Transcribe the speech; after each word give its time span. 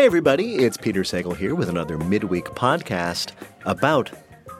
Hey, 0.00 0.06
everybody, 0.06 0.54
it's 0.54 0.78
Peter 0.78 1.02
Sagal 1.02 1.36
here 1.36 1.54
with 1.54 1.68
another 1.68 1.98
midweek 1.98 2.46
podcast 2.46 3.32
about 3.66 4.10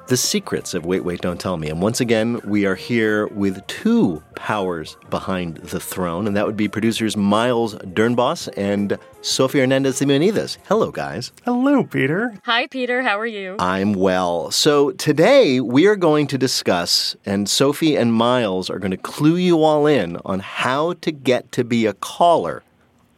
the 0.06 0.16
secrets 0.18 0.74
of 0.74 0.84
Wait, 0.84 1.02
Wait, 1.02 1.22
Don't 1.22 1.40
Tell 1.40 1.56
Me. 1.56 1.70
And 1.70 1.80
once 1.80 1.98
again, 1.98 2.42
we 2.44 2.66
are 2.66 2.74
here 2.74 3.26
with 3.28 3.66
two 3.66 4.22
powers 4.34 4.98
behind 5.08 5.56
the 5.56 5.80
throne, 5.80 6.26
and 6.26 6.36
that 6.36 6.44
would 6.44 6.58
be 6.58 6.68
producers 6.68 7.16
Miles 7.16 7.74
Doornbos 7.76 8.50
and 8.54 8.98
Sofia 9.22 9.62
Hernandez 9.62 9.98
Simeonidis. 9.98 10.58
Hello, 10.68 10.90
guys. 10.90 11.32
Hello, 11.46 11.84
Peter. 11.84 12.38
Hi, 12.44 12.66
Peter. 12.66 13.00
How 13.00 13.18
are 13.18 13.24
you? 13.24 13.56
I'm 13.58 13.94
well. 13.94 14.50
So 14.50 14.90
today 14.90 15.58
we 15.58 15.86
are 15.86 15.96
going 15.96 16.26
to 16.26 16.36
discuss, 16.36 17.16
and 17.24 17.48
Sophie 17.48 17.96
and 17.96 18.12
Miles 18.12 18.68
are 18.68 18.78
going 18.78 18.90
to 18.90 18.98
clue 18.98 19.36
you 19.36 19.62
all 19.62 19.86
in 19.86 20.18
on 20.22 20.40
how 20.40 20.92
to 21.00 21.10
get 21.10 21.50
to 21.52 21.64
be 21.64 21.86
a 21.86 21.94
caller 21.94 22.62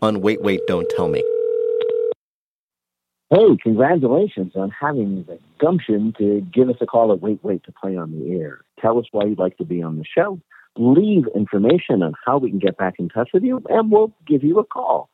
on 0.01 0.21
Wait, 0.21 0.41
Wait, 0.41 0.61
Don't 0.69 0.89
Tell 0.91 1.09
Me. 1.09 1.25
Hey, 3.35 3.57
congratulations 3.63 4.53
on 4.57 4.71
having 4.79 5.25
the 5.25 5.39
gumption 5.59 6.13
to 6.19 6.43
give 6.53 6.69
us 6.69 6.77
a 6.83 6.87
call 6.87 7.15
at 7.15 7.23
Wait 7.23 7.43
Wait 7.43 7.65
to 7.65 7.73
play 7.73 7.97
on 7.97 8.13
the 8.13 8.39
air. 8.39 8.61
Tell 8.79 8.99
us 8.99 9.07
why 9.11 9.25
you'd 9.25 9.39
like 9.39 9.57
to 9.57 9.65
be 9.65 9.83
on 9.83 9.97
the 9.97 10.05
show. 10.05 10.39
Leave 10.77 11.25
information 11.35 12.03
on 12.03 12.13
how 12.27 12.37
we 12.37 12.51
can 12.51 12.59
get 12.59 12.77
back 12.77 12.97
in 12.99 13.09
touch 13.09 13.31
with 13.33 13.43
you, 13.43 13.63
and 13.71 13.91
we'll 13.91 14.13
give 14.27 14.45
you 14.45 14.59
a 14.59 14.65
call. 14.65 15.09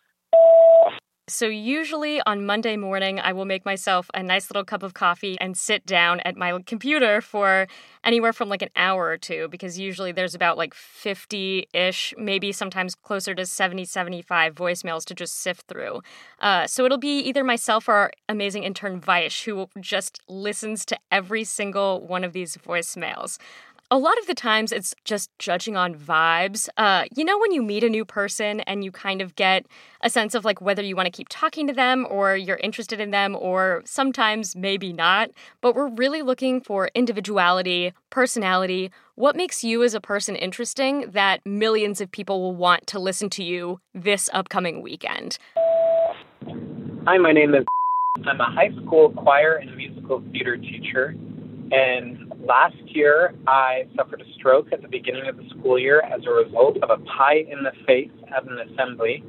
So, 1.29 1.47
usually 1.47 2.23
on 2.23 2.47
Monday 2.47 2.79
morning, 2.79 3.21
I 3.21 3.35
will 3.35 3.45
make 3.45 3.67
myself 3.67 4.11
a 4.15 4.23
nice 4.23 4.49
little 4.49 4.65
cup 4.65 4.83
of 4.83 4.95
coffee 4.95 5.37
and 5.39 5.59
sit 5.59 5.85
down 5.85 6.21
at 6.21 6.39
my 6.39 6.59
computer 6.65 7.21
for 7.21 7.67
anywhere 8.03 8.33
from 8.33 8.49
like 8.49 8.63
an 8.63 8.71
hour 8.75 9.09
or 9.09 9.19
two 9.19 9.47
because 9.51 9.79
usually 9.79 10.11
there's 10.11 10.35
about 10.35 10.57
like 10.57 10.73
50 10.73 11.69
ish, 11.75 12.15
maybe 12.17 12.51
sometimes 12.51 12.95
closer 12.95 13.35
to 13.35 13.45
70, 13.45 13.85
75 13.85 14.55
voicemails 14.55 15.05
to 15.05 15.15
just 15.15 15.41
sift 15.41 15.67
through. 15.67 16.01
Uh, 16.41 16.67
so, 16.67 16.87
it'll 16.87 16.97
be 16.97 17.19
either 17.19 17.45
myself 17.45 17.89
or 17.89 17.93
our 17.93 18.13
amazing 18.31 18.63
intern 18.63 18.99
Vaish 18.99 19.45
who 19.45 19.69
just 19.83 20.23
listens 20.29 20.87
to 20.87 20.97
every 21.13 21.45
single 21.45 22.07
one 22.07 22.25
of 22.25 22.33
these 22.33 22.57
voicemails 22.57 23.37
a 23.91 23.99
lot 23.99 24.19
of 24.19 24.27
the 24.27 24.35
times 24.35 24.71
it's 24.71 24.95
just 25.05 25.31
judging 25.39 25.77
on 25.77 25.95
vibes. 25.95 26.69
Uh, 26.77 27.05
you 27.15 27.25
know, 27.25 27.39
when 27.39 27.53
you 27.53 27.63
meet 27.63 27.83
a 27.83 27.89
new 27.89 28.05
person 28.05 28.61
and 28.61 28.85
you 28.85 28.93
kind 28.93 29.23
of 29.23 29.35
get 29.35 29.65
a 30.03 30.11
sense 30.11 30.35
of 30.35 30.45
like 30.45 30.61
whether 30.61 30.83
you 30.83 30.95
want 30.95 31.07
to 31.07 31.11
keep 31.11 31.29
talking 31.31 31.67
to 31.67 31.73
them 31.73 32.07
or 32.11 32.37
you're 32.37 32.59
interested 32.59 33.01
in 33.01 33.11
them, 33.11 33.35
or 33.35 33.83
sometimes 33.87 34.55
maybe 34.55 34.93
not. 34.93 35.31
But 35.61 35.75
we're 35.75 35.89
really 35.89 36.23
looking 36.23 36.61
for 36.61 36.91
individuality, 36.95 37.93
personality, 38.11 38.91
what 39.15 39.35
makes 39.35 39.65
you 39.65 39.83
as 39.83 39.95
a 39.95 40.01
person 40.01 40.37
interesting 40.37 41.11
that 41.13 41.45
millions 41.47 42.01
of 42.01 42.11
people 42.11 42.41
will 42.41 42.55
want 42.55 42.87
to 42.89 42.99
listen 42.99 43.31
to 43.31 43.43
you 43.43 43.81
this 43.95 44.29
upcoming 44.33 44.83
weekend. 44.83 45.39
Hi, 47.07 47.17
my 47.17 47.33
name 47.33 47.55
is. 47.55 47.65
I'm 48.27 48.41
a 48.41 48.51
high 48.51 48.71
school 48.83 49.11
choir 49.11 49.57
and 49.57 49.75
musical 49.77 50.23
theater 50.33 50.57
teacher. 50.57 51.15
And 51.71 52.28
last 52.49 52.77
year, 52.87 53.35
I 53.47 53.85
suffered 53.95 54.23
a 54.23 54.33
stroke 54.35 54.73
at 54.73 54.83
the 54.83 54.89
beginning 54.89 55.29
of 55.29 55.37
the 55.37 55.49
school 55.51 55.79
year 55.79 56.01
as 56.01 56.23
a 56.27 56.31
result 56.31 56.79
of 56.79 56.91
a 56.91 56.97
pie 57.05 57.45
in 57.49 57.63
the 57.63 57.73
face 57.87 58.11
at 58.35 58.43
an 58.45 58.59
assembly. 58.71 59.23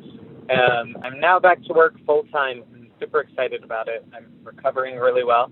Um, 0.50 0.96
I'm 1.04 1.20
now 1.20 1.40
back 1.40 1.62
to 1.66 1.74
work 1.74 1.94
full 2.06 2.24
time 2.32 2.64
and 2.74 2.88
super 3.00 3.20
excited 3.22 3.64
about 3.64 3.88
it. 3.88 4.04
I'm 4.16 4.28
recovering 4.44 4.96
really 4.98 5.24
well. 5.24 5.52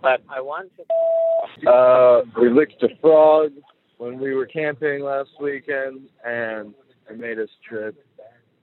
But 0.00 0.22
I 0.30 0.40
want 0.40 0.70
to. 0.76 1.68
Uh, 1.68 2.22
we 2.40 2.48
licked 2.48 2.82
a 2.84 2.88
frog 3.00 3.52
when 3.98 4.18
we 4.20 4.32
were 4.32 4.46
camping 4.46 5.02
last 5.02 5.30
weekend, 5.40 6.08
and 6.24 6.72
I 7.10 7.14
made 7.14 7.38
us 7.40 7.48
trip. 7.68 8.04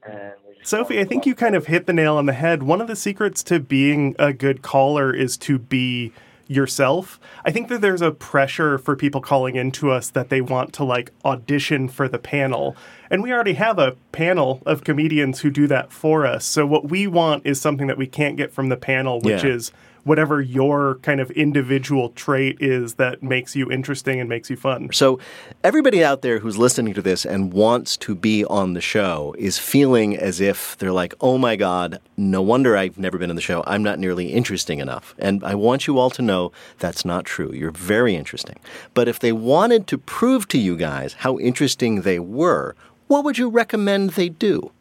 And 0.08 0.34
Sophie, 0.64 1.00
I 1.00 1.04
think 1.04 1.26
you 1.26 1.36
kind 1.36 1.56
of 1.56 1.68
hit 1.68 1.88
the 1.88 1.94
nail 1.94 2.16
on 2.16 2.26
the 2.26 2.34
head. 2.34 2.64
One 2.64 2.80
of 2.80 2.88
the 2.88 2.96
secrets 2.96 3.44
to 3.44 3.60
being 3.60 4.16
a 4.18 4.32
good 4.32 4.62
caller 4.62 5.14
is 5.14 5.36
to 5.40 5.60
be 5.60 6.14
yourself. 6.48 7.20
I 7.44 7.52
think 7.52 7.68
that 7.70 7.82
there's 7.82 8.02
a 8.02 8.12
pressure 8.12 8.78
for 8.78 8.96
people 8.96 9.22
calling 9.22 9.56
into 9.56 9.92
us 9.92 10.10
that 10.12 10.30
they 10.30 10.42
want 10.42 10.74
to 10.74 10.84
like 10.84 11.12
audition 11.24 11.88
for 11.88 12.08
the 12.08 12.20
panel. 12.20 12.76
And 13.10 13.24
we 13.24 13.32
already 13.32 13.54
have 13.54 13.80
a 13.80 13.96
panel 14.12 14.62
of 14.66 14.84
comedians 14.84 15.42
who 15.42 15.50
do 15.50 15.68
that 15.68 15.92
for 15.92 16.26
us. 16.26 16.46
So 16.46 16.66
what 16.66 16.90
we 16.90 17.08
want 17.08 17.46
is 17.46 17.60
something 17.60 17.88
that 17.88 17.98
we 17.98 18.08
can't 18.08 18.38
get 18.38 18.52
from 18.52 18.70
the 18.70 18.78
panel, 18.78 19.20
which 19.22 19.44
Yeah. 19.44 19.52
is 19.52 19.72
whatever 20.06 20.40
your 20.40 20.96
kind 21.02 21.20
of 21.20 21.30
individual 21.32 22.10
trait 22.12 22.58
is 22.62 22.94
that 22.94 23.22
makes 23.22 23.56
you 23.56 23.70
interesting 23.72 24.20
and 24.20 24.30
makes 24.30 24.50
you 24.50 24.56
fun. 24.56 24.88
So, 24.94 25.20
everybody 25.64 26.04
out 26.04 26.22
there 26.22 26.40
who's 26.40 26.58
listening 26.58 26.94
to 26.94 27.02
this 27.02 27.26
and 27.26 27.52
wants 27.52 27.98
to 27.98 28.16
be 28.16 28.46
on 28.46 28.74
the 28.74 28.82
show 28.82 29.36
is 29.38 29.58
feeling 29.58 30.16
as 30.16 30.40
if 30.40 30.78
they're 30.78 30.92
like, 30.92 31.14
oh 31.20 31.38
my 31.38 31.56
God, 31.56 32.00
no 32.16 32.42
wonder 32.42 32.78
I've 32.78 32.98
never 32.98 33.18
been 33.18 33.30
on 33.30 33.36
the 33.36 33.42
show. 33.42 33.64
I'm 33.68 33.84
not 33.84 34.00
nearly 34.00 34.32
interesting 34.32 34.80
enough. 34.80 35.16
And 35.18 35.44
I 35.44 35.56
want 35.56 35.88
you 35.88 35.98
all 35.98 36.12
to 36.12 36.22
know 36.22 36.52
that's 36.80 37.04
not 37.04 37.26
true. 37.26 37.52
You're 37.52 37.72
very 37.72 38.16
interesting. 38.16 38.58
But 38.94 39.08
if 39.08 39.20
they 39.20 39.32
wanted 39.32 39.88
to 39.88 39.98
prove 39.98 40.48
to 40.50 40.60
you 40.60 40.78
guys 40.78 41.14
how 41.14 41.40
interesting 41.40 42.02
they 42.02 42.20
were, 42.20 42.76
what 43.08 43.24
would 43.24 43.38
you 43.38 43.50
recommend 43.50 44.12
they 44.12 44.30
do? 44.30 44.72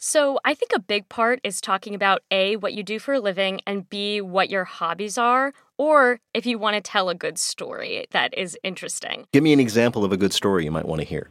So, 0.00 0.38
I 0.44 0.54
think 0.54 0.70
a 0.74 0.78
big 0.78 1.08
part 1.08 1.40
is 1.42 1.60
talking 1.60 1.92
about 1.94 2.22
A, 2.30 2.54
what 2.56 2.72
you 2.72 2.84
do 2.84 3.00
for 3.00 3.14
a 3.14 3.20
living, 3.20 3.60
and 3.66 3.88
B, 3.90 4.20
what 4.20 4.48
your 4.48 4.64
hobbies 4.64 5.18
are, 5.18 5.52
or 5.76 6.20
if 6.32 6.46
you 6.46 6.56
want 6.56 6.76
to 6.76 6.80
tell 6.80 7.08
a 7.08 7.16
good 7.16 7.36
story 7.36 8.06
that 8.12 8.32
is 8.38 8.56
interesting. 8.62 9.26
Give 9.32 9.42
me 9.42 9.52
an 9.52 9.58
example 9.58 10.04
of 10.04 10.12
a 10.12 10.16
good 10.16 10.32
story 10.32 10.64
you 10.64 10.70
might 10.70 10.86
want 10.86 11.00
to 11.00 11.04
hear. 11.04 11.28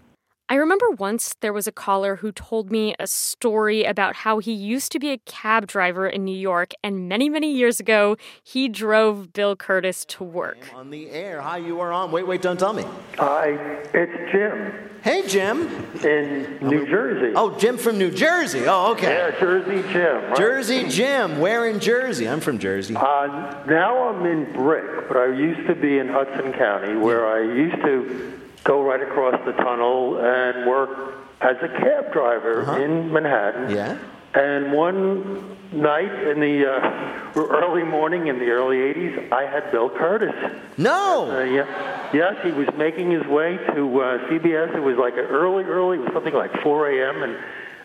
I 0.50 0.56
remember 0.56 0.90
once 0.92 1.36
there 1.42 1.52
was 1.52 1.68
a 1.68 1.74
caller 1.74 2.16
who 2.18 2.32
told 2.32 2.72
me 2.72 2.96
a 3.00 3.06
story 3.08 3.84
about 3.84 4.16
how 4.16 4.40
he 4.40 4.54
used 4.54 4.94
to 4.94 5.00
be 5.00 5.12
a 5.12 5.18
cab 5.18 5.68
driver 5.68 6.08
in 6.08 6.24
New 6.24 6.38
York, 6.38 6.72
and 6.82 7.10
many, 7.10 7.28
many 7.28 7.52
years 7.52 7.82
ago, 7.82 8.16
he 8.44 8.70
drove 8.70 9.34
Bill 9.34 9.58
Kurtis 9.58 10.06
to 10.08 10.24
work. 10.24 10.58
On 10.74 10.90
the 10.90 11.10
air. 11.10 11.42
Hi, 11.42 11.58
you 11.58 11.82
are 11.82 11.92
on. 11.92 12.14
Wait, 12.14 12.26
wait, 12.26 12.42
don't 12.42 12.58
tell 12.58 12.72
me. 12.72 12.86
Hi, 13.18 13.50
it's 13.94 14.32
Jim 14.32 14.72
Hey, 15.04 15.28
Jim. 15.28 15.68
in 16.04 16.60
New 16.62 16.88
Jersey. 16.88 17.34
Oh, 17.36 17.58
Jim 17.58 17.78
from 17.78 17.98
New 17.98 18.10
Jersey. 18.10 18.64
Oh, 18.68 18.92
okay. 18.94 19.10
yeah, 19.16 19.40
Jersey 19.40 19.82
Jim. 19.92 20.24
Right? 20.30 20.38
Jersey 20.38 20.88
Jim. 20.88 21.40
Where 21.40 21.68
in 21.68 21.82
Jersey? 21.82 22.28
I'm 22.28 22.40
from 22.40 22.58
Jersey. 22.58 22.96
Uh, 22.96 23.64
now 23.68 24.08
I'm 24.10 24.26
in 24.26 24.52
Brick, 24.54 25.10
but 25.10 25.18
I 25.18 25.28
used 25.28 25.68
to 25.68 25.76
be 25.76 26.00
in 26.00 26.08
Hudson 26.08 26.54
County, 26.54 26.96
where 26.96 27.28
I 27.28 27.42
used 27.42 27.82
to 27.84 28.37
go 28.68 28.84
right 28.84 29.02
across 29.02 29.34
the 29.46 29.54
tunnel 29.54 30.18
and 30.20 30.68
work 30.68 30.90
as 31.42 31.56
a 31.62 31.68
cab 31.70 32.12
driver 32.12 32.78
in 32.84 33.12
Manhattan. 33.14 33.66
Uh-huh. 33.66 33.76
Yeah. 33.76 33.98
And 34.34 34.74
one 34.74 35.58
night 35.72 36.14
in 36.28 36.40
the 36.40 36.70
uh, 36.72 37.32
early 37.36 37.84
morning 37.84 38.28
in 38.28 38.38
the 38.40 38.50
early 38.50 38.78
80s, 38.78 39.32
I 39.32 39.46
had 39.46 39.72
Bill 39.72 39.90
Kurtis. 39.90 40.36
Uh, 40.44 40.50
No. 40.78 41.44
yeah. 41.44 42.10
Yes, 42.14 42.36
he 42.44 42.52
was 42.52 42.68
making 42.78 43.10
his 43.12 43.26
way 43.26 43.58
to 43.74 44.02
uh, 44.02 44.18
CBS. 44.30 44.76
It 44.76 44.80
was 44.82 44.98
like 44.98 45.14
an 45.14 45.26
early, 45.26 45.64
early, 45.64 45.98
it 45.98 46.02
was 46.02 46.14
something 46.14 46.34
like 46.34 46.52
4 46.62 46.90
a.m. 46.92 47.24
and 47.24 47.38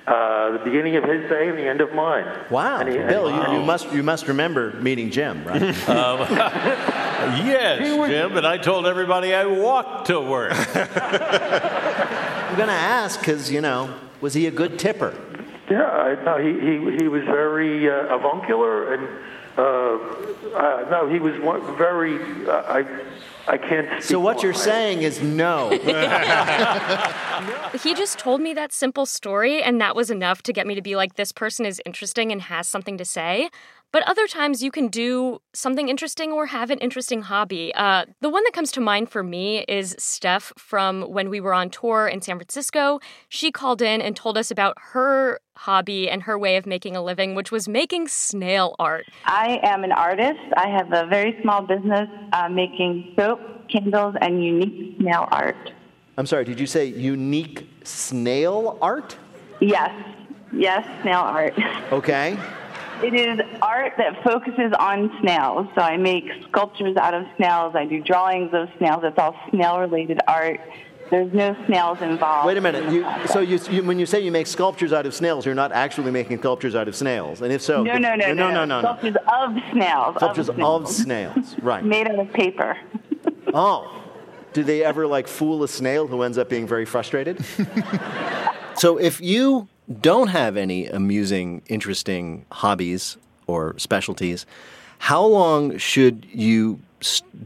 uh, 0.07 0.59
the 0.59 0.65
beginning 0.65 0.97
of 0.97 1.05
his 1.05 1.29
day 1.31 1.49
and 1.49 1.57
the 1.57 1.63
end 1.67 1.81
of 1.81 1.95
mine. 1.95 2.27
Wow. 2.51 2.81
And 2.81 2.89
he- 2.89 2.99
and 2.99 3.09
Bill, 3.09 3.29
he- 3.29 3.53
you, 3.53 3.59
you 3.61 3.65
must 3.65 3.93
you 3.93 4.03
must 4.03 4.27
remember 4.27 4.73
meeting 4.81 5.11
Jim, 5.13 5.45
right? 5.45 5.63
Yes, 7.47 8.09
Jim, 8.09 8.37
and 8.37 8.47
I 8.47 8.59
told 8.59 8.87
everybody 8.87 9.35
I 9.35 9.47
walked 9.47 10.07
to 10.09 10.21
work. 10.21 10.53
I'm 10.77 12.57
gonna 12.59 12.73
ask 12.73 13.19
because 13.21 13.51
you 13.51 13.61
know, 13.61 13.95
was 14.21 14.35
he 14.35 14.47
a 14.47 14.51
good 14.51 14.79
tipper? 14.79 15.15
Yeah, 15.71 15.83
I- 15.85 16.23
no, 16.25 16.37
he, 16.39 16.53
he, 16.61 16.97
he 17.03 17.09
was 17.09 17.23
very 17.25 17.89
uh, 17.89 18.15
avuncular 18.15 18.95
and 18.95 19.09
uh, 19.57 19.63
uh, 19.63 20.87
no, 20.91 21.09
he 21.13 21.19
was 21.19 21.39
one, 21.41 21.61
very. 21.77 22.17
Uh, 22.49 22.63
I 22.63 22.87
I 23.47 23.59
can't. 23.59 23.87
Speak 23.89 24.03
So 24.05 24.19
what 24.21 24.37
more. 24.37 24.45
you're 24.47 24.55
saying 24.55 25.03
is 25.03 25.21
no. 25.23 25.69
He 27.83 27.95
just 27.95 28.19
told 28.19 28.41
me 28.41 28.55
that 28.55 28.73
simple 28.73 29.05
story, 29.07 29.63
and 29.63 29.81
that 29.81 29.95
was 29.97 30.11
enough 30.11 30.43
to 30.45 30.53
get 30.55 30.67
me 30.67 30.75
to 30.75 30.81
be 30.83 30.97
like, 30.97 31.17
this 31.17 31.33
person 31.33 31.67
is 31.67 31.83
interesting 31.85 32.33
and 32.33 32.43
has 32.43 32.67
something 32.69 32.97
to 32.99 33.05
say. 33.05 33.51
But 33.93 34.09
other 34.09 34.27
times 34.27 34.63
you 34.63 34.71
can 34.71 34.89
do 34.89 35.43
something 35.53 35.91
interesting 35.91 36.33
or 36.33 36.47
have 36.47 36.71
an 36.71 36.79
interesting 36.79 37.21
hobby. 37.21 37.75
Uh, 37.75 38.07
the 38.23 38.31
one 38.31 38.43
that 38.45 38.55
comes 38.55 38.73
to 38.73 38.81
mind 38.81 39.11
for 39.11 39.23
me 39.23 39.67
is 39.69 39.95
Steph 39.99 40.51
from 40.57 41.03
when 41.03 41.29
we 41.29 41.41
were 41.41 41.53
on 41.53 41.69
tour 41.69 42.09
in 42.09 42.23
San 42.23 42.37
Francisco. 42.37 43.01
She 43.29 43.53
called 43.53 43.83
in 43.83 44.01
and 44.01 44.17
told 44.17 44.39
us 44.39 44.51
about 44.51 44.79
her 44.93 45.41
hobby 45.57 46.09
and 46.09 46.23
her 46.23 46.39
way 46.39 46.57
of 46.57 46.65
making 46.65 46.97
a 46.97 47.03
living, 47.03 47.35
which 47.35 47.53
was 47.53 47.69
making 47.69 48.09
snail 48.09 48.75
art. 48.79 49.05
I 49.27 49.61
am 49.63 49.85
an 49.85 49.93
artist. 49.93 50.41
I 50.57 50.69
have 50.69 50.91
a 50.95 51.07
very 51.07 51.39
small 51.43 51.61
business 51.61 52.09
uh, 52.33 52.49
making 52.49 53.13
soap, 53.15 53.41
candles, 53.69 54.15
and 54.23 54.43
unique 54.43 54.97
snail 55.01 55.29
art. 55.31 55.71
I'm 56.17 56.25
sorry. 56.25 56.47
Did 56.47 56.59
you 56.59 56.67
say 56.67 56.87
unique 56.87 57.69
snail 57.85 58.79
art? 58.81 59.19
Yes, 59.61 59.91
yes, 60.51 60.83
snail 61.03 61.21
art. 61.21 61.53
Okay. 61.93 62.39
It 63.03 63.15
is 63.15 63.41
art 63.63 63.93
that 63.97 64.23
focuses 64.25 64.73
on 64.79 65.11
snails. 65.21 65.69
So 65.75 65.81
I 65.81 65.97
make 65.97 66.25
sculptures 66.49 66.97
out 66.97 67.15
of 67.15 67.25
snails. 67.37 67.75
I 67.75 67.87
do 67.87 68.03
drawings 68.03 68.51
of 68.53 68.69
snails. 68.79 69.03
It's 69.05 69.19
all 69.19 69.37
snail 69.51 69.79
related 69.79 70.21
art. 70.27 70.61
There's 71.11 71.33
no 71.33 71.55
snails 71.67 72.01
involved. 72.01 72.47
Wait 72.47 72.57
a 72.57 72.61
minute. 72.61 72.91
You, 72.91 73.07
so 73.27 73.41
you, 73.41 73.59
you, 73.71 73.85
when 73.85 73.99
you 73.99 74.07
say 74.07 74.21
you 74.21 74.33
make 74.33 74.47
sculptures 74.47 74.93
out 74.93 75.05
of 75.05 75.15
snails, 75.15 75.45
you're 75.45 75.55
not 75.55 75.71
actually 75.71 76.11
making 76.11 76.39
sculptures 76.39 76.75
out 76.75 76.89
of 76.89 76.97
snails. 76.97 77.43
And 77.43 77.53
if 77.53 77.61
so, 77.61 77.83
no, 77.83 77.99
no, 77.99 78.15
no, 78.15 78.33
no, 78.33 78.51
no, 78.51 78.51
no, 78.51 78.65
no. 78.65 78.81
Sculptures 78.81 79.17
of 79.31 79.53
snails. 79.73 80.17
Sculptures 80.17 80.49
of 80.49 80.59
of 80.59 80.89
snails. 80.89 81.37
snails. 81.37 81.57
Right. 81.61 81.85
Made 81.85 82.09
out 82.09 82.19
of 82.19 82.33
paper. 82.33 82.77
Oh. 83.55 84.03
Do 84.55 84.65
they 84.65 84.83
ever 84.83 85.07
like 85.07 85.29
fool 85.29 85.63
a 85.63 85.69
snail 85.69 86.07
who 86.07 86.23
ends 86.23 86.39
up 86.39 86.49
being 86.49 86.67
very 86.67 86.87
frustrated? 86.87 87.45
so 88.75 88.97
if 88.97 89.21
you 89.21 89.69
don't 90.01 90.29
have 90.29 90.57
any 90.57 90.87
amusing, 90.87 91.63
interesting 91.69 92.47
hobbies 92.51 93.19
or 93.53 93.79
specialties, 93.79 94.47
how 94.99 95.25
long 95.25 95.77
should 95.79 96.27
you 96.33 96.81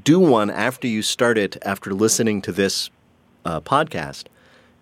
do 0.04 0.20
one 0.20 0.50
after 0.50 0.86
you 0.86 1.02
start 1.02 1.38
it 1.38 1.56
after 1.62 1.94
listening 1.94 2.42
to 2.42 2.52
this 2.52 2.90
uh, 3.44 3.60
podcast 3.60 4.24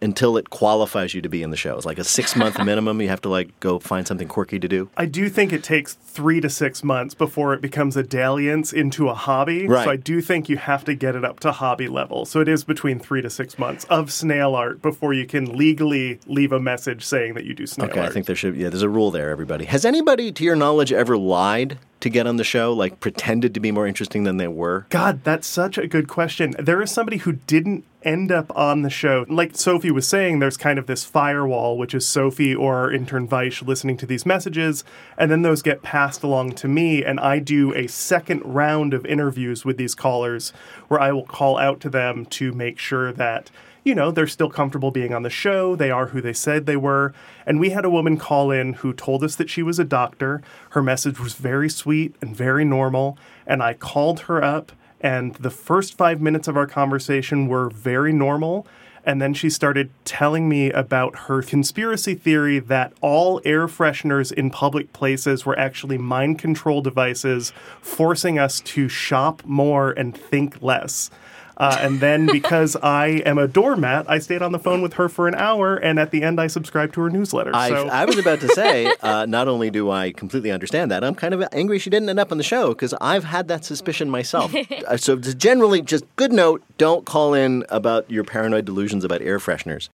until 0.04 0.36
it 0.36 0.50
qualifies 0.50 1.14
you 1.14 1.22
to 1.22 1.28
be 1.28 1.42
in 1.42 1.50
the 1.50 1.56
show? 1.56 1.76
It's 1.76 1.86
like 1.86 1.98
a 1.98 2.04
six 2.04 2.36
month 2.36 2.58
minimum. 2.64 3.00
You 3.00 3.08
have 3.08 3.22
to 3.22 3.28
like 3.28 3.58
go 3.60 3.78
find 3.78 4.06
something 4.06 4.28
quirky 4.28 4.58
to 4.60 4.68
do. 4.68 4.90
I 4.96 5.06
do 5.06 5.28
think 5.28 5.52
it 5.52 5.64
takes 5.64 5.94
three 5.94 6.40
to 6.40 6.50
six 6.50 6.84
months 6.84 7.14
before 7.14 7.54
it 7.54 7.60
becomes 7.60 7.96
a 7.96 8.02
dalliance 8.02 8.72
into 8.72 9.08
a 9.08 9.14
hobby. 9.14 9.66
Right. 9.66 9.84
So 9.84 9.90
I 9.90 9.96
do 9.96 10.20
think 10.20 10.48
you 10.48 10.56
have 10.58 10.84
to 10.84 10.94
get 10.94 11.16
it 11.16 11.24
up 11.24 11.40
to 11.40 11.52
hobby 11.52 11.88
level. 11.88 12.24
So 12.24 12.40
it 12.40 12.48
is 12.48 12.62
between 12.64 12.98
three 13.00 13.22
to 13.22 13.30
six 13.30 13.58
months 13.58 13.84
of 13.86 14.12
snail 14.12 14.54
art 14.54 14.82
before 14.82 15.14
you 15.14 15.26
can 15.26 15.56
legally 15.56 16.20
leave 16.26 16.52
a 16.52 16.60
message 16.60 17.04
saying 17.04 17.34
that 17.34 17.44
you 17.44 17.54
do 17.54 17.66
snail 17.66 17.88
Okay, 17.88 17.98
art. 17.98 18.04
Okay, 18.06 18.10
I 18.10 18.14
think 18.14 18.26
there 18.26 18.36
should. 18.36 18.56
Yeah, 18.56 18.68
there's 18.68 18.82
a 18.82 18.88
rule 18.88 19.10
there. 19.10 19.30
Everybody 19.30 19.64
has 19.64 19.84
anybody, 19.84 20.30
to 20.32 20.44
your 20.44 20.56
knowledge, 20.56 20.92
ever 20.92 21.16
lied 21.16 21.78
to 22.04 22.10
get 22.10 22.26
on 22.26 22.36
the 22.36 22.44
show? 22.44 22.72
Like 22.72 23.00
pretended 23.00 23.54
to 23.54 23.60
be 23.60 23.72
more 23.72 23.86
interesting 23.86 24.24
than 24.24 24.36
they 24.36 24.46
were? 24.46 24.86
God, 24.90 25.24
that's 25.24 25.46
such 25.46 25.76
a 25.78 25.88
good 25.88 26.06
question. 26.06 26.54
There 26.58 26.80
is 26.80 26.90
somebody 26.90 27.16
who 27.16 27.32
didn't 27.32 27.84
end 28.02 28.30
up 28.30 28.54
on 28.54 28.82
the 28.82 28.90
show. 28.90 29.24
Like 29.28 29.56
Sophie 29.56 29.90
was 29.90 30.06
saying, 30.06 30.38
there's 30.38 30.58
kind 30.58 30.78
of 30.78 30.86
this 30.86 31.04
firewall, 31.04 31.78
which 31.78 31.94
is 31.94 32.06
Sophie 32.06 32.54
or 32.54 32.74
our 32.76 32.92
intern 32.92 33.26
Vaish 33.26 33.66
listening 33.66 33.96
to 33.96 34.06
these 34.06 34.26
messages, 34.26 34.84
and 35.16 35.30
then 35.30 35.40
those 35.40 35.62
get 35.62 35.82
passed 35.82 36.22
along 36.22 36.52
to 36.56 36.68
me, 36.68 37.02
and 37.02 37.18
I 37.18 37.38
do 37.38 37.74
a 37.74 37.86
second 37.86 38.42
round 38.44 38.92
of 38.92 39.06
interviews 39.06 39.64
with 39.64 39.78
these 39.78 39.94
callers 39.94 40.52
where 40.88 41.00
I 41.00 41.12
will 41.12 41.24
call 41.24 41.56
out 41.56 41.80
to 41.80 41.88
them 41.88 42.26
to 42.26 42.52
make 42.52 42.78
sure 42.78 43.10
that 43.12 43.50
you 43.84 43.94
know, 43.94 44.10
they're 44.10 44.26
still 44.26 44.48
comfortable 44.48 44.90
being 44.90 45.12
on 45.12 45.22
the 45.22 45.30
show. 45.30 45.76
They 45.76 45.90
are 45.90 46.06
who 46.06 46.22
they 46.22 46.32
said 46.32 46.64
they 46.64 46.76
were. 46.76 47.12
And 47.46 47.60
we 47.60 47.70
had 47.70 47.84
a 47.84 47.90
woman 47.90 48.16
call 48.16 48.50
in 48.50 48.72
who 48.74 48.94
told 48.94 49.22
us 49.22 49.36
that 49.36 49.50
she 49.50 49.62
was 49.62 49.78
a 49.78 49.84
doctor. 49.84 50.42
Her 50.70 50.82
message 50.82 51.20
was 51.20 51.34
very 51.34 51.68
sweet 51.68 52.16
and 52.22 52.34
very 52.34 52.64
normal. 52.64 53.18
And 53.46 53.62
I 53.62 53.74
called 53.74 54.20
her 54.20 54.42
up, 54.42 54.72
and 55.02 55.34
the 55.34 55.50
first 55.50 55.98
five 55.98 56.20
minutes 56.20 56.48
of 56.48 56.56
our 56.56 56.66
conversation 56.66 57.46
were 57.46 57.68
very 57.68 58.12
normal. 58.12 58.66
And 59.06 59.20
then 59.20 59.34
she 59.34 59.50
started 59.50 59.90
telling 60.06 60.48
me 60.48 60.70
about 60.70 61.14
her 61.28 61.42
conspiracy 61.42 62.14
theory 62.14 62.58
that 62.58 62.94
all 63.02 63.38
air 63.44 63.66
fresheners 63.66 64.32
in 64.32 64.48
public 64.48 64.94
places 64.94 65.44
were 65.44 65.58
actually 65.58 65.98
mind 65.98 66.38
control 66.38 66.80
devices 66.80 67.52
forcing 67.82 68.38
us 68.38 68.60
to 68.60 68.88
shop 68.88 69.42
more 69.44 69.92
and 69.92 70.16
think 70.16 70.62
less. 70.62 71.10
Uh, 71.56 71.76
and 71.80 72.00
then 72.00 72.26
because 72.32 72.76
I 72.76 73.06
am 73.26 73.38
a 73.38 73.46
doormat, 73.46 74.06
I 74.08 74.18
stayed 74.18 74.42
on 74.42 74.52
the 74.52 74.58
phone 74.58 74.82
with 74.82 74.94
her 74.94 75.08
for 75.08 75.28
an 75.28 75.34
hour, 75.34 75.76
and 75.76 75.98
at 75.98 76.10
the 76.10 76.22
end, 76.22 76.40
I 76.40 76.46
subscribed 76.46 76.94
to 76.94 77.00
her 77.02 77.10
newsletter. 77.10 77.50
I, 77.54 77.68
so 77.68 77.88
I 77.88 78.04
was 78.04 78.18
about 78.18 78.40
to 78.40 78.48
say, 78.48 78.92
uh, 79.02 79.26
not 79.26 79.48
only 79.48 79.70
do 79.70 79.90
I 79.90 80.12
completely 80.12 80.50
understand 80.50 80.90
that, 80.90 81.04
I'm 81.04 81.14
kind 81.14 81.34
of 81.34 81.44
angry 81.52 81.78
she 81.78 81.90
didn't 81.90 82.08
end 82.08 82.20
up 82.20 82.32
on 82.32 82.38
the 82.38 82.44
show 82.44 82.68
because 82.68 82.94
I've 83.00 83.24
had 83.24 83.48
that 83.48 83.64
suspicion 83.64 84.10
myself. 84.10 84.54
Uh, 84.86 84.96
so 84.96 85.16
generally, 85.16 85.80
just 85.80 86.04
good 86.16 86.32
note: 86.32 86.62
don't 86.78 87.06
call 87.06 87.32
in 87.32 87.64
about 87.68 88.10
your 88.10 88.24
paranoid 88.24 88.64
delusions 88.64 89.04
about 89.04 89.22
air 89.22 89.38
fresheners. 89.38 89.88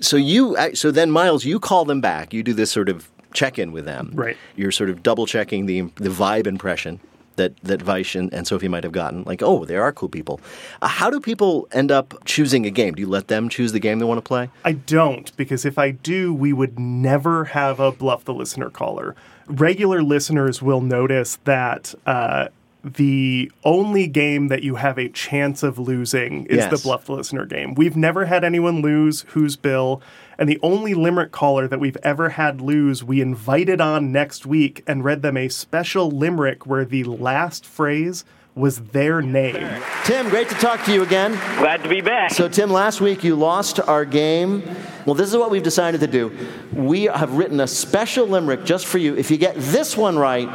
So 0.00 0.16
you, 0.16 0.56
uh, 0.56 0.74
so 0.74 0.90
then 0.90 1.10
Miles, 1.10 1.44
you 1.44 1.60
call 1.60 1.84
them 1.84 2.00
back. 2.00 2.32
You 2.32 2.42
do 2.42 2.54
this 2.54 2.72
sort 2.72 2.88
of 2.88 3.10
check-in 3.34 3.72
with 3.72 3.84
them. 3.84 4.10
Right. 4.14 4.36
You're 4.56 4.72
sort 4.72 4.90
of 4.90 5.02
double 5.02 5.26
checking 5.26 5.66
the 5.66 5.82
the 5.96 6.08
vibe 6.08 6.46
impression 6.46 6.98
that 7.36 7.56
that 7.58 7.80
Vaish 7.80 8.18
and, 8.18 8.32
and 8.32 8.46
Sophie 8.46 8.68
might 8.68 8.84
have 8.84 8.92
gotten. 8.92 9.24
Like, 9.24 9.42
oh, 9.42 9.64
they 9.64 9.76
are 9.76 9.92
cool 9.92 10.08
people. 10.08 10.40
Uh, 10.82 10.88
how 10.88 11.10
do 11.10 11.20
people 11.20 11.68
end 11.72 11.90
up 11.90 12.14
choosing 12.24 12.66
a 12.66 12.70
game? 12.70 12.94
Do 12.94 13.00
you 13.00 13.08
let 13.08 13.28
them 13.28 13.48
choose 13.48 13.72
the 13.72 13.80
game 13.80 13.98
they 13.98 14.04
want 14.04 14.18
to 14.18 14.22
play? 14.22 14.50
I 14.64 14.72
don't, 14.72 15.34
because 15.36 15.64
if 15.64 15.78
I 15.78 15.90
do, 15.90 16.32
we 16.32 16.52
would 16.52 16.78
never 16.78 17.46
have 17.46 17.80
a 17.80 17.92
bluff 17.92 18.24
the 18.24 18.34
listener 18.34 18.70
caller. 18.70 19.14
Regular 19.46 20.02
listeners 20.02 20.62
will 20.62 20.80
notice 20.80 21.38
that 21.44 21.94
uh, 22.06 22.48
the 22.84 23.50
only 23.64 24.06
game 24.06 24.48
that 24.48 24.62
you 24.62 24.74
have 24.74 24.98
a 24.98 25.08
chance 25.08 25.62
of 25.62 25.78
losing 25.78 26.44
is 26.46 26.58
Yes. 26.58 26.70
the 26.70 26.76
bluff 26.86 27.06
the 27.06 27.12
listener 27.12 27.46
game. 27.46 27.74
We've 27.74 27.96
never 27.96 28.26
had 28.26 28.44
anyone 28.44 28.82
lose 28.82 29.24
who's 29.28 29.56
bill. 29.56 30.02
And 30.38 30.48
the 30.48 30.58
only 30.62 30.94
limerick 30.94 31.30
caller 31.32 31.66
that 31.68 31.78
we've 31.80 31.96
ever 32.02 32.30
had 32.30 32.60
lose, 32.60 33.02
we 33.04 33.20
invited 33.20 33.80
on 33.80 34.12
next 34.12 34.44
week 34.44 34.82
and 34.86 35.04
read 35.04 35.22
them 35.22 35.36
a 35.36 35.48
special 35.48 36.10
limerick 36.10 36.66
where 36.66 36.84
the 36.84 37.04
last 37.04 37.64
phrase 37.64 38.24
was 38.56 38.78
their 38.92 39.22
name. 39.22 39.66
Tim, 40.04 40.28
great 40.28 40.48
to 40.48 40.54
talk 40.56 40.84
to 40.84 40.92
you 40.92 41.02
again. 41.02 41.32
Glad 41.58 41.82
to 41.84 41.88
be 41.88 42.00
back. 42.00 42.30
So, 42.32 42.48
Tim, 42.48 42.70
last 42.70 43.00
week 43.00 43.24
you 43.24 43.34
lost 43.34 43.80
our 43.80 44.04
game. 44.04 44.62
Well, 45.06 45.14
this 45.14 45.28
is 45.28 45.36
what 45.36 45.50
we've 45.50 45.62
decided 45.62 46.00
to 46.02 46.06
do. 46.06 46.30
We 46.72 47.04
have 47.04 47.32
written 47.32 47.60
a 47.60 47.66
special 47.66 48.26
limerick 48.26 48.64
just 48.64 48.86
for 48.86 48.98
you. 48.98 49.16
If 49.16 49.30
you 49.30 49.38
get 49.38 49.54
this 49.56 49.96
one 49.96 50.16
right, 50.18 50.48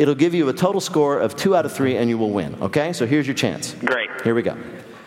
it'll 0.00 0.14
give 0.14 0.32
you 0.32 0.48
a 0.48 0.52
total 0.52 0.80
score 0.80 1.18
of 1.18 1.36
two 1.36 1.54
out 1.54 1.66
of 1.66 1.72
three 1.72 1.98
and 1.98 2.08
you 2.08 2.16
will 2.16 2.30
win. 2.30 2.56
Okay? 2.62 2.94
So, 2.94 3.06
here's 3.06 3.26
your 3.26 3.34
chance. 3.34 3.74
Great. 3.74 4.08
Here 4.24 4.34
we 4.34 4.40
go. 4.40 4.56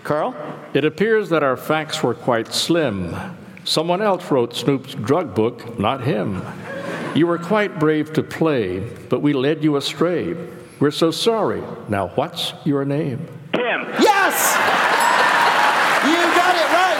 Carl? 0.04 0.36
It 0.76 0.86
appears 0.86 1.30
that 1.30 1.42
our 1.42 1.58
facts 1.58 2.04
were 2.04 2.14
quite 2.14 2.54
slim. 2.54 3.16
Someone 3.64 4.04
else 4.04 4.30
wrote 4.30 4.54
Snoop's 4.54 4.94
drug 4.94 5.34
book, 5.34 5.80
not 5.80 6.04
him. 6.04 6.44
You 7.16 7.26
were 7.26 7.40
quite 7.40 7.80
brave 7.80 8.14
to 8.14 8.22
play, 8.22 8.82
but 9.10 9.22
we 9.22 9.34
led 9.34 9.64
you 9.64 9.78
astray. 9.78 10.36
We're 10.80 10.92
so 10.92 11.10
sorry. 11.10 11.64
Now, 11.90 12.10
what's 12.10 12.54
your 12.64 12.86
name? 12.86 13.26
Tim. 13.54 13.82
Yes! 14.00 14.56
You 16.06 16.22
got 16.38 16.56
it 16.56 16.70
right! 16.70 17.00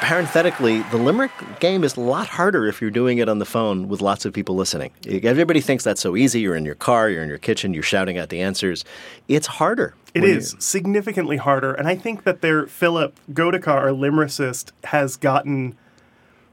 Parenthetically, 0.00 0.82
the 0.90 0.96
limerick 0.96 1.30
game 1.60 1.84
is 1.84 1.96
a 1.96 2.00
lot 2.00 2.26
harder 2.26 2.66
if 2.66 2.80
you're 2.80 2.90
doing 2.90 3.18
it 3.18 3.28
on 3.28 3.38
the 3.38 3.44
phone 3.44 3.86
with 3.86 4.00
lots 4.00 4.24
of 4.24 4.32
people 4.32 4.56
listening. 4.56 4.90
Everybody 5.06 5.60
thinks 5.60 5.84
that's 5.84 6.00
so 6.00 6.16
easy. 6.16 6.40
You're 6.40 6.56
in 6.56 6.64
your 6.64 6.74
car, 6.74 7.10
you're 7.10 7.22
in 7.22 7.28
your 7.28 7.38
kitchen, 7.38 7.74
you're 7.74 7.82
shouting 7.82 8.18
out 8.18 8.30
the 8.30 8.40
answers. 8.40 8.84
It's 9.28 9.46
harder. 9.46 9.94
It 10.14 10.24
is 10.24 10.56
significantly 10.58 11.36
harder, 11.36 11.72
and 11.72 11.86
I 11.86 11.94
think 11.94 12.24
that 12.24 12.40
their 12.40 12.66
Philipp 12.66 13.20
Goedicke, 13.32 13.68
our 13.68 13.90
limerickist, 13.90 14.72
has 14.84 15.16
gotten 15.16 15.76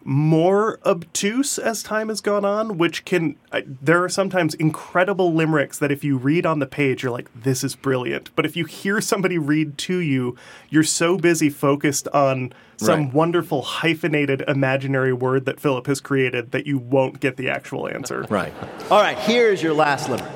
more 0.09 0.79
obtuse 0.85 1.59
as 1.59 1.83
time 1.83 2.07
has 2.07 2.21
gone 2.21 2.45
on. 2.45 2.77
Which 2.77 3.03
can 3.03 3.35
I, 3.51 3.65
there 3.67 4.01
are 4.01 4.07
sometimes 4.07 4.53
incredible 4.53 5.33
limericks 5.33 5.77
that 5.79 5.91
if 5.91 6.01
you 6.01 6.17
read 6.17 6.45
on 6.45 6.59
the 6.59 6.65
page, 6.65 7.03
you're 7.03 7.11
like, 7.11 7.27
"This 7.35 7.61
is 7.61 7.75
brilliant," 7.75 8.29
but 8.33 8.45
if 8.45 8.55
you 8.55 8.63
hear 8.63 9.01
somebody 9.01 9.37
read 9.37 9.77
to 9.79 9.97
you, 9.97 10.37
you're 10.69 10.81
so 10.83 11.17
busy 11.17 11.49
focused 11.49 12.07
on 12.13 12.53
some 12.77 13.05
Right. 13.05 13.13
wonderful 13.13 13.61
hyphenated 13.63 14.43
imaginary 14.47 15.11
word 15.11 15.45
that 15.45 15.59
Philipp 15.59 15.87
has 15.87 15.99
created 15.99 16.51
that 16.51 16.65
you 16.65 16.77
won't 16.77 17.19
get 17.19 17.35
the 17.35 17.49
actual 17.49 17.89
answer. 17.89 18.25
Right. 18.29 18.53
All 18.89 19.01
right, 19.01 19.17
here's 19.17 19.61
your 19.61 19.73
last 19.73 20.07
limerick. 20.09 20.31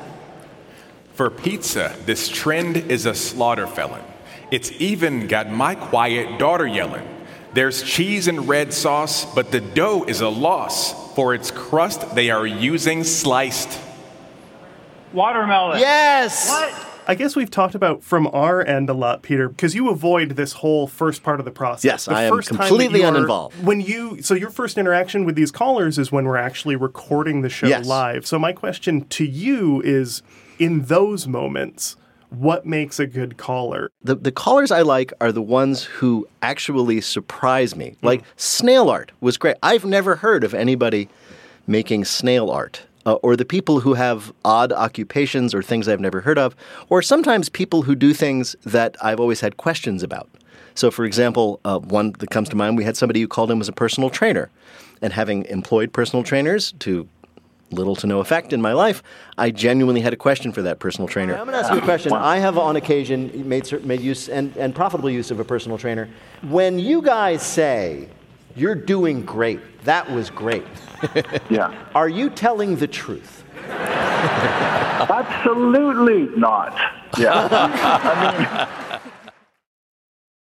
For 1.13 1.29
pizza, 1.29 1.95
this 2.05 2.27
trend 2.27 2.75
is 2.75 3.05
a 3.05 3.13
slaughter 3.15 3.67
felon. 3.67 4.01
It's 4.49 4.71
even 4.79 5.27
got 5.27 5.49
my 5.49 5.75
quiet 5.75 6.37
daughter 6.39 6.67
yelling. 6.67 7.07
There's 7.53 7.84
cheese 7.84 8.27
and 8.27 8.48
red 8.48 8.74
sauce, 8.74 9.25
but 9.36 9.51
the 9.51 9.60
dough 9.60 10.05
is 10.08 10.22
a 10.22 10.29
loss. 10.29 10.93
For 11.15 11.34
its 11.34 11.51
crust, 11.51 12.15
they 12.15 12.29
are 12.29 12.48
using 12.48 13.03
sliced. 13.03 13.77
Watermelon. 15.12 15.79
Yes! 15.79 16.48
What? 16.50 16.88
I 17.08 17.15
guess 17.15 17.36
we've 17.36 17.51
talked 17.51 17.75
about 17.75 18.03
from 18.03 18.27
our 18.27 18.65
end 18.65 18.89
a 18.89 18.93
lot, 18.93 19.22
Peter, 19.24 19.50
because 19.50 19.75
you 19.75 19.89
avoid 19.89 20.31
this 20.38 20.53
whole 20.53 20.88
first 20.88 21.24
part 21.24 21.39
of 21.39 21.46
the 21.46 21.51
process. 21.51 21.84
Yes, 21.84 22.05
the 22.05 22.13
I 22.13 22.24
am 22.24 22.34
first 22.34 22.50
time 22.50 22.60
completely 22.60 23.00
you 23.01 23.05
are- 23.05 23.10
uninvolved. 23.13 23.62
When 23.65 23.81
you 23.81 24.22
so 24.22 24.34
your 24.36 24.51
first 24.51 24.77
interaction 24.77 25.25
with 25.25 25.36
these 25.36 25.51
callers 25.51 25.98
is 25.98 26.12
when 26.12 26.24
we're 26.25 26.38
actually 26.38 26.77
recording 26.77 27.41
the 27.41 27.50
show 27.50 27.67
Yes. 27.67 27.86
live. 27.86 28.25
So 28.25 28.39
my 28.39 28.53
question 28.53 29.01
to 29.10 29.25
you 29.25 29.81
is, 29.84 30.22
in 30.60 30.84
those 30.84 31.27
moments, 31.27 31.98
what 32.31 32.65
makes 32.65 32.97
a 33.00 33.05
good 33.05 33.38
caller? 33.38 33.91
The, 34.01 34.15
the 34.15 34.31
callers 34.31 34.71
I 34.71 34.81
like 34.81 35.11
are 35.19 35.33
the 35.33 35.41
ones 35.41 35.83
who 35.83 36.27
actually 36.41 37.01
surprise 37.01 37.75
me. 37.75 37.95
Like 38.01 38.23
snail 38.38 38.89
art 38.89 39.11
was 39.19 39.38
great. 39.38 39.57
I've 39.61 39.83
never 39.83 40.15
heard 40.15 40.43
of 40.43 40.53
anybody 40.53 41.09
making 41.67 42.05
snail 42.05 42.50
art. 42.50 42.83
Uh, 43.03 43.13
or 43.15 43.35
the 43.35 43.45
people 43.45 43.79
who 43.79 43.95
have 43.95 44.31
odd 44.45 44.71
occupations 44.71 45.55
or 45.55 45.63
things 45.63 45.88
I've 45.88 46.00
never 46.00 46.21
heard 46.21 46.38
of, 46.38 46.55
or 46.88 47.01
sometimes 47.01 47.50
people 47.50 47.81
who 47.81 47.95
do 47.95 48.13
things 48.13 48.55
that 48.63 48.95
I've 49.01 49.19
always 49.19 49.41
had 49.41 49.57
questions 49.57 50.03
about. 50.03 50.29
So, 50.75 50.91
for 50.91 51.03
example, 51.03 51.59
uh, 51.65 51.79
one 51.79 52.13
that 52.19 52.29
comes 52.29 52.47
to 52.50 52.55
mind, 52.55 52.77
we 52.77 52.83
had 52.83 52.95
somebody 52.95 53.19
who 53.19 53.27
called 53.27 53.50
him 53.50 53.59
as 53.59 53.67
a 53.67 53.73
personal 53.73 54.11
trainer. 54.11 54.51
And 55.01 55.13
having 55.13 55.45
employed 55.45 55.93
personal 55.93 56.23
trainers 56.23 56.73
to 56.73 57.09
little 57.71 57.95
to 57.97 58.07
no 58.07 58.19
effect 58.19 58.53
in 58.53 58.61
my 58.61 58.73
life, 58.73 59.01
I 59.37 59.51
genuinely 59.51 60.01
had 60.01 60.13
a 60.13 60.17
question 60.17 60.51
for 60.51 60.61
that 60.63 60.79
personal 60.79 61.07
trainer. 61.07 61.33
I'm 61.33 61.47
going 61.47 61.51
to 61.51 61.65
ask 61.65 61.71
you 61.71 61.79
a 61.79 61.83
question. 61.83 62.13
I 62.13 62.37
have, 62.37 62.57
on 62.57 62.75
occasion, 62.75 63.47
made, 63.47 63.85
made 63.85 64.01
use 64.01 64.29
and, 64.29 64.55
and 64.57 64.75
profitable 64.75 65.09
use 65.09 65.31
of 65.31 65.39
a 65.39 65.45
personal 65.45 65.77
trainer. 65.77 66.09
When 66.43 66.79
you 66.79 67.01
guys 67.01 67.41
say, 67.41 68.09
you're 68.55 68.75
doing 68.75 69.23
great, 69.23 69.59
that 69.83 70.09
was 70.11 70.29
great. 70.29 70.65
yeah. 71.49 71.85
Are 71.95 72.09
you 72.09 72.29
telling 72.29 72.75
the 72.75 72.87
truth? 72.87 73.43
Absolutely 75.09 76.27
not. 76.37 76.77
Yeah. 77.17 77.47
I 77.51 78.99
mean, 78.99 79.11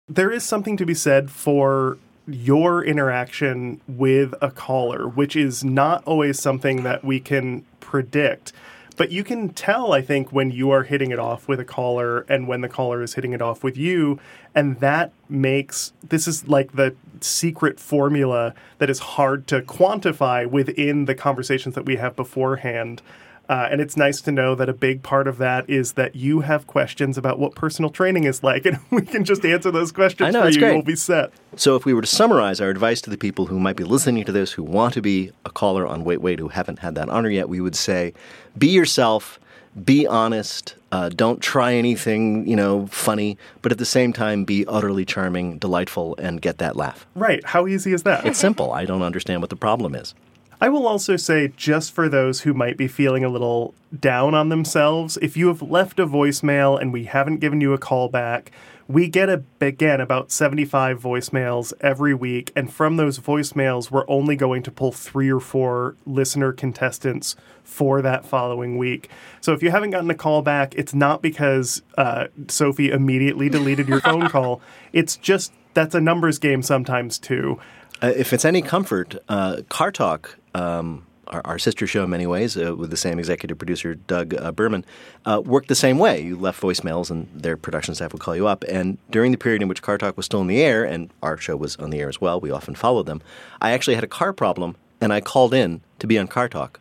there 0.08 0.30
is 0.30 0.44
something 0.44 0.76
to 0.76 0.86
be 0.86 0.94
said 0.94 1.30
for 1.30 1.98
your 2.26 2.84
interaction 2.84 3.80
with 3.86 4.34
a 4.42 4.50
caller, 4.50 5.08
which 5.08 5.36
is 5.36 5.64
not 5.64 6.02
always 6.04 6.40
something 6.40 6.82
that 6.82 7.04
we 7.04 7.20
can 7.20 7.64
predict. 7.80 8.52
But 8.96 9.10
you 9.10 9.22
can 9.22 9.50
tell, 9.50 9.92
I 9.92 10.00
think, 10.00 10.32
when 10.32 10.50
you 10.50 10.70
are 10.70 10.82
hitting 10.82 11.10
it 11.10 11.18
off 11.18 11.48
with 11.48 11.60
a 11.60 11.64
caller 11.64 12.20
and 12.28 12.48
when 12.48 12.62
the 12.62 12.68
caller 12.68 13.02
is 13.02 13.14
hitting 13.14 13.32
it 13.32 13.42
off 13.42 13.62
with 13.62 13.76
you. 13.76 14.18
And 14.54 14.80
that 14.80 15.12
makes 15.28 15.92
this 16.02 16.26
is 16.26 16.48
like 16.48 16.72
the 16.72 16.96
secret 17.20 17.78
formula 17.78 18.54
that 18.78 18.88
is 18.88 18.98
hard 18.98 19.46
to 19.48 19.60
quantify 19.60 20.48
within 20.48 21.04
the 21.04 21.14
conversations 21.14 21.74
that 21.74 21.84
we 21.84 21.96
have 21.96 22.16
beforehand. 22.16 23.02
Uh, 23.48 23.68
and 23.70 23.80
it's 23.80 23.96
nice 23.96 24.20
to 24.22 24.32
know 24.32 24.54
that 24.54 24.68
a 24.68 24.72
big 24.72 25.02
part 25.02 25.28
of 25.28 25.38
that 25.38 25.68
is 25.70 25.92
that 25.92 26.16
you 26.16 26.40
have 26.40 26.66
questions 26.66 27.16
about 27.16 27.38
what 27.38 27.54
personal 27.54 27.90
training 27.90 28.24
is 28.24 28.42
like, 28.42 28.66
and 28.66 28.78
we 28.90 29.02
can 29.02 29.24
just 29.24 29.44
answer 29.44 29.70
those 29.70 29.92
questions 29.92 30.28
I 30.28 30.30
know, 30.30 30.42
for 30.42 30.50
you. 30.50 30.58
Great. 30.58 30.72
We'll 30.74 30.82
be 30.82 30.96
set. 30.96 31.32
So, 31.56 31.76
if 31.76 31.84
we 31.84 31.94
were 31.94 32.00
to 32.02 32.06
summarize 32.06 32.60
our 32.60 32.70
advice 32.70 33.00
to 33.02 33.10
the 33.10 33.16
people 33.16 33.46
who 33.46 33.60
might 33.60 33.76
be 33.76 33.84
listening 33.84 34.24
to 34.24 34.32
this, 34.32 34.52
who 34.52 34.62
want 34.62 34.94
to 34.94 35.00
be 35.00 35.30
a 35.44 35.50
caller 35.50 35.86
on 35.86 36.04
Wait 36.04 36.20
Wait, 36.20 36.38
who 36.38 36.48
haven't 36.48 36.80
had 36.80 36.94
that 36.96 37.08
honor 37.08 37.30
yet, 37.30 37.48
we 37.48 37.60
would 37.60 37.76
say, 37.76 38.12
be 38.58 38.68
yourself, 38.68 39.38
be 39.84 40.06
honest, 40.06 40.74
uh, 40.90 41.08
don't 41.10 41.40
try 41.40 41.74
anything, 41.74 42.46
you 42.46 42.56
know, 42.56 42.86
funny, 42.86 43.36
but 43.62 43.70
at 43.72 43.78
the 43.78 43.84
same 43.84 44.12
time, 44.12 44.44
be 44.44 44.64
utterly 44.66 45.04
charming, 45.04 45.58
delightful, 45.58 46.16
and 46.18 46.40
get 46.40 46.58
that 46.58 46.76
laugh. 46.76 47.06
Right? 47.14 47.44
How 47.44 47.66
easy 47.66 47.92
is 47.92 48.02
that? 48.04 48.24
It's 48.24 48.38
simple. 48.38 48.72
I 48.72 48.86
don't 48.86 49.02
understand 49.02 49.40
what 49.40 49.50
the 49.50 49.56
problem 49.56 49.94
is. 49.94 50.14
I 50.60 50.70
will 50.70 50.86
also 50.86 51.16
say, 51.16 51.52
just 51.54 51.92
for 51.92 52.08
those 52.08 52.40
who 52.40 52.54
might 52.54 52.78
be 52.78 52.88
feeling 52.88 53.24
a 53.24 53.28
little 53.28 53.74
down 53.98 54.34
on 54.34 54.48
themselves, 54.48 55.18
if 55.20 55.36
you 55.36 55.48
have 55.48 55.60
left 55.60 55.98
a 56.00 56.06
voicemail 56.06 56.80
and 56.80 56.92
we 56.92 57.04
haven't 57.04 57.40
given 57.40 57.60
you 57.60 57.74
a 57.74 57.78
call 57.78 58.08
back, 58.08 58.50
we 58.88 59.08
get 59.08 59.28
a, 59.28 59.42
again 59.60 60.00
about 60.00 60.30
75 60.30 61.02
voicemails 61.02 61.74
every 61.80 62.14
week. 62.14 62.52
And 62.56 62.72
from 62.72 62.96
those 62.96 63.18
voicemails, 63.18 63.90
we're 63.90 64.08
only 64.08 64.34
going 64.34 64.62
to 64.62 64.70
pull 64.70 64.92
three 64.92 65.30
or 65.30 65.40
four 65.40 65.96
listener 66.06 66.52
contestants 66.52 67.36
for 67.62 68.00
that 68.00 68.24
following 68.24 68.78
week. 68.78 69.10
So 69.42 69.52
if 69.52 69.62
you 69.62 69.70
haven't 69.70 69.90
gotten 69.90 70.10
a 70.10 70.14
call 70.14 70.40
back, 70.40 70.74
it's 70.76 70.94
not 70.94 71.20
because 71.20 71.82
uh, 71.98 72.28
Sophie 72.48 72.90
immediately 72.90 73.50
deleted 73.50 73.88
your 73.88 74.00
phone 74.00 74.28
call. 74.30 74.62
It's 74.92 75.16
just 75.16 75.52
that's 75.74 75.94
a 75.94 76.00
numbers 76.00 76.38
game 76.38 76.62
sometimes 76.62 77.18
too. 77.18 77.60
Uh, 78.02 78.12
if 78.16 78.32
it's 78.32 78.44
any 78.44 78.62
comfort, 78.62 79.16
uh, 79.28 79.62
Car 79.68 79.90
Talk, 79.90 80.36
um, 80.54 81.06
our, 81.28 81.40
our, 81.44 81.58
sister 81.58 81.86
show 81.86 82.04
in 82.04 82.10
many 82.10 82.26
ways, 82.26 82.56
uh, 82.56 82.76
with 82.76 82.90
the 82.90 82.96
same 82.96 83.18
executive 83.18 83.58
producer, 83.58 83.94
Doug 83.94 84.34
uh, 84.34 84.52
Berman, 84.52 84.84
uh, 85.24 85.42
worked 85.44 85.68
the 85.68 85.74
same 85.74 85.98
way. 85.98 86.20
You 86.20 86.36
left 86.36 86.60
voicemails, 86.60 87.10
and 87.10 87.28
their 87.34 87.56
production 87.56 87.94
staff 87.94 88.12
would 88.12 88.20
call 88.20 88.36
you 88.36 88.46
up. 88.46 88.64
And 88.64 88.98
during 89.10 89.32
the 89.32 89.38
period 89.38 89.62
in 89.62 89.68
which 89.68 89.82
Car 89.82 89.98
Talk 89.98 90.16
was 90.16 90.26
still 90.26 90.40
in 90.40 90.46
the 90.46 90.62
air, 90.62 90.84
and 90.84 91.10
our 91.22 91.36
show 91.38 91.56
was 91.56 91.76
on 91.76 91.90
the 91.90 92.00
air 92.00 92.08
as 92.08 92.20
well, 92.20 92.38
we 92.38 92.50
often 92.50 92.74
followed 92.74 93.06
them. 93.06 93.22
I 93.60 93.72
actually 93.72 93.94
had 93.94 94.04
a 94.04 94.08
car 94.08 94.32
problem, 94.32 94.76
and 95.00 95.12
I 95.12 95.20
called 95.20 95.54
in 95.54 95.80
to 95.98 96.06
be 96.06 96.18
on 96.18 96.28
Car 96.28 96.48
Talk. 96.48 96.80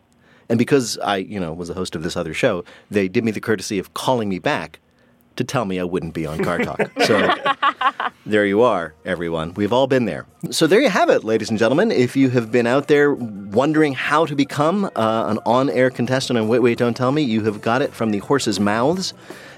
And 0.49 0.59
because 0.59 0.97
I, 0.99 1.17
you 1.17 1.39
know, 1.39 1.53
was 1.53 1.69
the 1.69 1.73
host 1.73 1.95
of 1.95 2.03
this 2.03 2.15
other 2.15 2.33
show, 2.33 2.63
they 2.91 3.07
did 3.07 3.23
me 3.23 3.31
the 3.31 3.41
courtesy 3.41 3.79
of 3.79 3.93
calling 3.93 4.29
me 4.29 4.39
back 4.39 4.79
to 5.37 5.43
tell 5.43 5.65
me 5.65 5.79
I 5.79 5.83
wouldn't 5.83 6.13
be 6.13 6.25
on 6.25 6.43
Car 6.43 6.59
Talk. 6.59 6.79
So 7.05 7.35
there 8.25 8.45
you 8.45 8.61
are, 8.61 8.93
everyone. 9.03 9.53
We've 9.53 9.73
all 9.73 9.87
been 9.87 10.05
there. 10.05 10.25
So 10.51 10.67
there 10.67 10.81
you 10.81 10.89
have 10.89 11.09
it, 11.09 11.23
ladies 11.23 11.49
and 11.49 11.59
gentlemen. 11.59 11.91
If 11.91 12.15
you 12.15 12.29
have 12.29 12.51
been 12.51 12.67
out 12.67 12.87
there 12.87 13.13
wondering 13.13 13.93
how 13.93 14.25
to 14.25 14.35
become 14.35 14.85
uh, 14.95 15.25
an 15.27 15.39
on 15.45 15.69
air 15.69 15.89
contestant 15.89 16.39
on 16.39 16.47
Wait, 16.47 16.59
Wait, 16.59 16.77
Don't 16.77 16.95
Tell 16.95 17.11
Me, 17.11 17.21
you 17.21 17.43
have 17.45 17.61
got 17.61 17.81
it 17.81 17.93
from 17.93 18.11
the 18.11 18.19
horse's 18.19 18.59
mouths. 18.59 19.13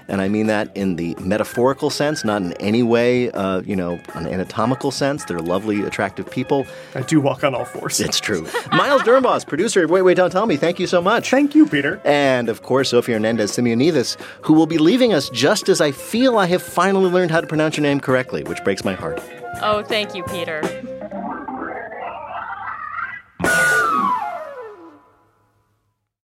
And 0.08 0.20
I 0.20 0.28
mean 0.28 0.46
that 0.46 0.74
in 0.76 0.96
the 0.96 1.14
metaphorical 1.20 1.90
sense, 1.90 2.24
not 2.24 2.42
in 2.42 2.54
any 2.54 2.82
way, 2.82 3.30
uh, 3.32 3.60
you 3.60 3.76
know, 3.76 4.00
an 4.14 4.26
anatomical 4.26 4.90
sense. 4.90 5.24
They're 5.24 5.38
lovely, 5.38 5.82
attractive 5.82 6.30
people. 6.30 6.66
I 6.94 7.02
do 7.02 7.20
walk 7.20 7.44
on 7.44 7.54
all 7.54 7.66
fours. 7.66 8.00
It's 8.00 8.18
true. 8.18 8.46
Miles 8.72 9.02
Doornbos, 9.02 9.46
producer 9.46 9.84
of 9.84 9.90
Wait, 9.90 10.02
Wait, 10.02 10.16
Don't 10.16 10.30
Tell 10.30 10.46
Me, 10.46 10.56
thank 10.56 10.78
you 10.78 10.86
so 10.86 11.02
much. 11.02 11.30
Thank 11.30 11.54
you, 11.54 11.66
Peter. 11.66 12.00
And 12.04 12.48
of 12.48 12.62
course, 12.62 12.90
Sophie 12.90 13.12
Hernandez 13.12 13.52
Simeonidis, 13.52 14.18
who 14.42 14.54
will 14.54 14.66
be 14.66 14.78
leaving 14.78 15.12
us 15.12 15.28
just 15.30 15.68
as 15.68 15.80
I 15.80 15.92
feel 15.92 16.38
I 16.38 16.46
have 16.46 16.62
finally 16.62 17.10
learned 17.10 17.30
how 17.30 17.40
to 17.40 17.46
pronounce 17.46 17.76
your 17.76 17.82
name 17.82 18.00
correctly, 18.00 18.42
which 18.44 18.62
breaks 18.64 18.84
my 18.84 18.94
heart. 18.94 19.20
Oh, 19.62 19.82
thank 19.82 20.14
you, 20.14 20.22
Peter. 20.24 20.62